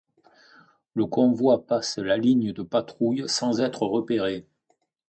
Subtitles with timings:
[0.95, 4.47] Le convoi passe la ligne de patrouille sans être repéré.